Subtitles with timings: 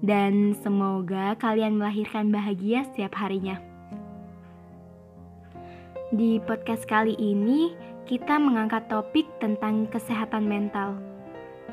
[0.00, 3.60] Dan semoga kalian melahirkan bahagia setiap harinya.
[6.10, 7.76] Di podcast kali ini,
[8.08, 10.96] kita mengangkat topik tentang kesehatan mental.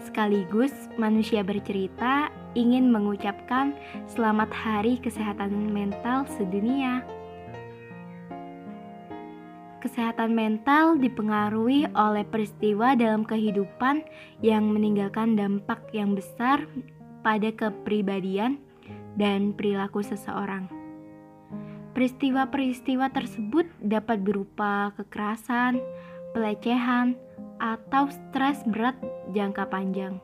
[0.03, 3.73] Sekaligus manusia bercerita ingin mengucapkan
[4.11, 7.01] selamat hari kesehatan mental sedunia.
[9.81, 14.03] Kesehatan mental dipengaruhi oleh peristiwa dalam kehidupan
[14.43, 16.67] yang meninggalkan dampak yang besar
[17.21, 18.61] pada kepribadian
[19.17, 20.69] dan perilaku seseorang.
[21.97, 25.81] Peristiwa-peristiwa tersebut dapat berupa kekerasan,
[26.37, 27.17] pelecehan,
[27.57, 28.93] atau stres berat
[29.33, 30.21] jangka panjang.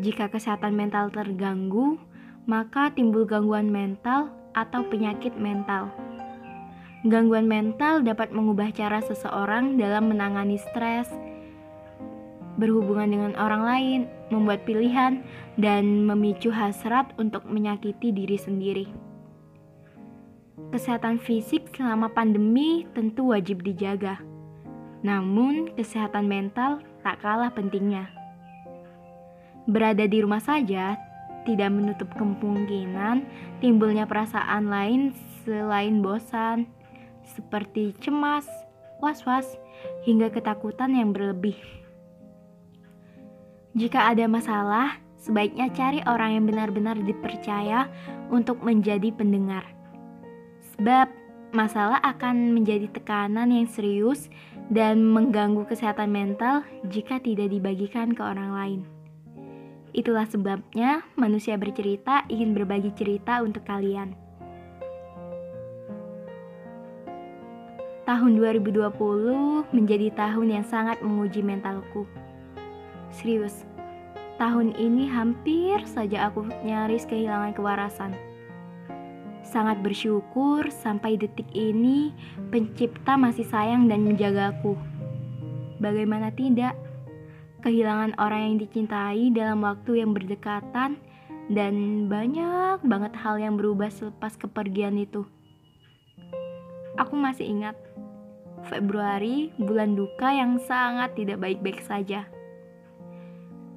[0.00, 1.96] Jika kesehatan mental terganggu,
[2.44, 5.88] maka timbul gangguan mental atau penyakit mental.
[7.08, 11.08] Gangguan mental dapat mengubah cara seseorang dalam menangani stres,
[12.60, 14.00] berhubungan dengan orang lain,
[14.32, 15.20] membuat pilihan,
[15.60, 18.86] dan memicu hasrat untuk menyakiti diri sendiri.
[20.72, 24.32] Kesehatan fisik selama pandemi tentu wajib dijaga
[25.02, 28.06] namun, kesehatan mental tak kalah pentingnya.
[29.66, 30.94] Berada di rumah saja
[31.42, 33.26] tidak menutup kemungkinan
[33.58, 35.10] timbulnya perasaan lain
[35.42, 36.70] selain bosan,
[37.26, 38.46] seperti cemas,
[39.02, 39.58] was-was,
[40.06, 41.58] hingga ketakutan yang berlebih.
[43.72, 47.88] Jika ada masalah, sebaiknya cari orang yang benar-benar dipercaya
[48.28, 49.64] untuk menjadi pendengar.
[50.76, 51.08] Sebab
[51.56, 54.28] masalah akan menjadi tekanan yang serius
[54.68, 58.80] dan mengganggu kesehatan mental jika tidak dibagikan ke orang lain.
[59.96, 64.12] Itulah sebabnya manusia bercerita ingin berbagi cerita untuk kalian.
[68.04, 72.04] Tahun 2020 menjadi tahun yang sangat menguji mentalku.
[73.12, 73.68] Serius,
[74.40, 78.16] tahun ini hampir saja aku nyaris kehilangan kewarasan
[79.52, 82.16] sangat bersyukur sampai detik ini
[82.48, 84.80] pencipta masih sayang dan menjagaku.
[85.76, 86.72] Bagaimana tidak?
[87.60, 90.98] Kehilangan orang yang dicintai dalam waktu yang berdekatan
[91.52, 91.74] dan
[92.08, 95.28] banyak banget hal yang berubah selepas kepergian itu.
[96.96, 97.76] Aku masih ingat
[98.62, 102.24] Februari, bulan duka yang sangat tidak baik-baik saja.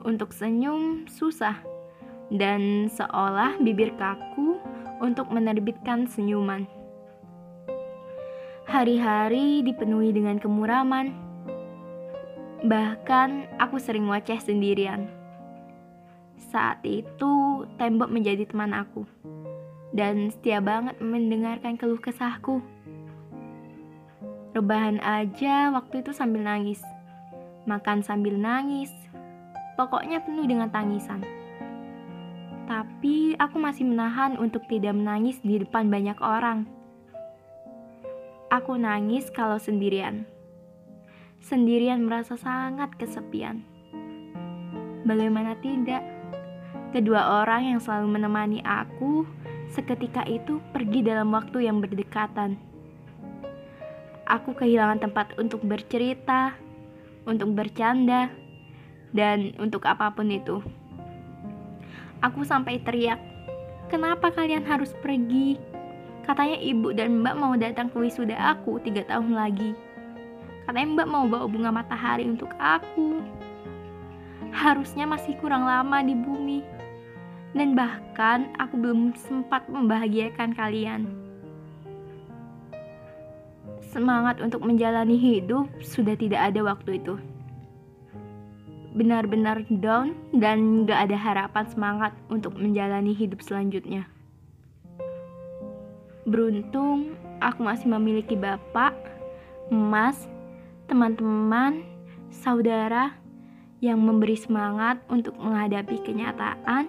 [0.05, 1.57] Untuk senyum susah
[2.29, 4.61] dan seolah bibir kaku
[5.01, 6.69] untuk menerbitkan senyuman.
[8.65, 11.13] Hari-hari dipenuhi dengan kemuraman.
[12.65, 15.09] Bahkan aku sering waceh sendirian.
[16.49, 19.05] Saat itu tembok menjadi teman aku
[19.95, 22.59] dan setia banget mendengarkan keluh kesahku.
[24.55, 26.79] Rebahan aja waktu itu sambil nangis,
[27.67, 28.91] makan sambil nangis,
[29.75, 31.23] pokoknya penuh dengan tangisan.
[32.65, 36.65] Tapi aku masih menahan untuk tidak menangis di depan banyak orang.
[38.49, 40.25] Aku nangis kalau sendirian.
[41.45, 43.61] Sendirian merasa sangat kesepian.
[45.05, 46.01] Bagaimana tidak?
[46.89, 49.27] Kedua orang yang selalu menemani aku
[49.69, 52.57] seketika itu pergi dalam waktu yang berdekatan.
[54.25, 56.57] Aku kehilangan tempat untuk bercerita,
[57.29, 58.33] untuk bercanda,
[59.15, 60.59] dan untuk apa pun itu.
[62.19, 63.17] Aku sampai teriak,
[63.87, 65.55] "Kenapa kalian harus pergi?"
[66.25, 69.77] Katanya ibu dan mbak mau datang ke wisuda aku tiga tahun lagi.
[70.65, 73.21] Katanya mbak mau bawa bunga matahari untuk aku.
[74.49, 76.59] Harusnya masih kurang lama di bumi.
[77.53, 81.07] Dan bahkan aku belum sempat membahagiakan kalian.
[83.93, 87.15] Semangat untuk menjalani hidup sudah tidak ada waktu itu.
[88.95, 94.07] Benar-benar down dan gak ada harapan semangat untuk menjalani hidup selanjutnya.
[96.23, 98.95] Beruntung aku masih memiliki bapak,
[99.67, 100.25] emas,
[100.87, 101.83] teman-teman,
[102.31, 103.13] saudara
[103.83, 106.87] yang memberi semangat untuk menghadapi kenyataan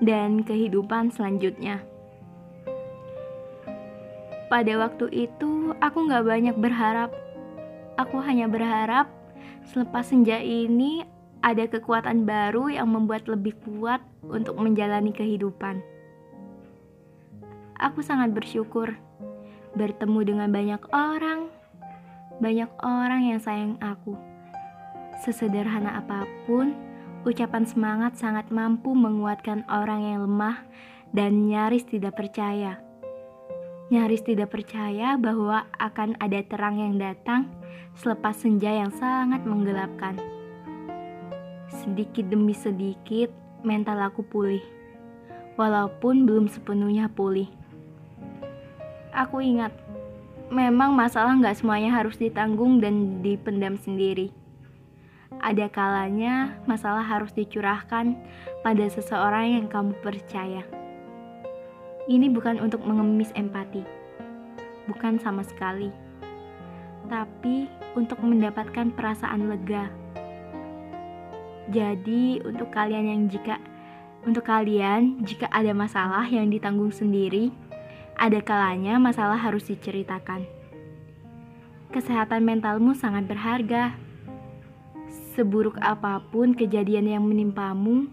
[0.00, 1.82] dan kehidupan selanjutnya.
[4.48, 7.10] Pada waktu itu, aku gak banyak berharap.
[7.98, 9.10] Aku hanya berharap
[9.68, 11.04] selepas senja ini
[11.40, 15.80] ada kekuatan baru yang membuat lebih kuat untuk menjalani kehidupan.
[17.80, 18.92] Aku sangat bersyukur
[19.72, 21.48] bertemu dengan banyak orang,
[22.44, 24.16] banyak orang yang sayang aku.
[25.24, 26.76] Sesederhana apa pun,
[27.24, 30.64] ucapan semangat sangat mampu menguatkan orang yang lemah
[31.16, 32.80] dan nyaris tidak percaya.
[33.90, 37.50] Nyaris tidak percaya bahwa akan ada terang yang datang
[37.98, 40.29] selepas senja yang sangat menggelapkan.
[41.70, 43.30] Sedikit demi sedikit,
[43.62, 44.62] mental aku pulih,
[45.54, 47.46] walaupun belum sepenuhnya pulih.
[49.14, 49.70] Aku ingat,
[50.50, 54.34] memang masalah nggak semuanya harus ditanggung dan dipendam sendiri.
[55.38, 58.18] Ada kalanya masalah harus dicurahkan
[58.66, 60.66] pada seseorang yang kamu percaya.
[62.10, 63.86] Ini bukan untuk mengemis empati,
[64.90, 65.94] bukan sama sekali,
[67.06, 69.99] tapi untuk mendapatkan perasaan lega.
[71.70, 73.62] Jadi, untuk kalian yang jika
[74.20, 77.48] untuk kalian jika ada masalah yang ditanggung sendiri,
[78.20, 80.44] ada kalanya masalah harus diceritakan.
[81.88, 83.96] Kesehatan mentalmu sangat berharga.
[85.32, 88.12] Seburuk apa pun kejadian yang menimpamu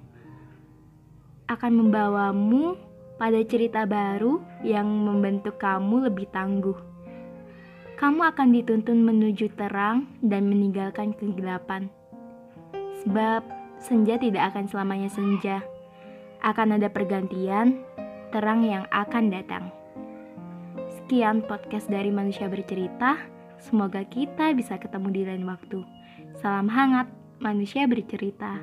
[1.51, 2.79] akan membawamu
[3.19, 6.77] pada cerita baru yang membentuk kamu lebih tangguh.
[7.97, 11.96] Kamu akan dituntun menuju terang dan meninggalkan kegelapan.
[13.05, 13.45] Sebab
[13.77, 15.61] senja tidak akan selamanya senja.
[16.41, 17.81] Akan ada pergantian,
[18.29, 19.69] terang yang akan datang.
[20.97, 23.17] Sekian podcast dari Manusia Bercerita.
[23.57, 25.81] Semoga kita bisa ketemu di lain waktu.
[26.37, 27.09] Salam hangat,
[27.41, 28.61] manusia bercerita.